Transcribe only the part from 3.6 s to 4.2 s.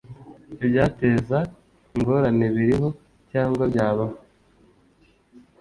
byabaho